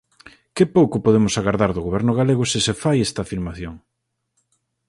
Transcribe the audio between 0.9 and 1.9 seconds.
podemos agardar do